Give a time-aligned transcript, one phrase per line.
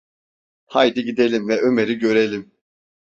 [0.65, 2.51] Haydi gidelim ve Ömer’i görelim!